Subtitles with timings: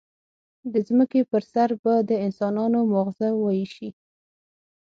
[0.71, 3.89] د ځمکې پر سر به د انسانانو ماغزه وایشي.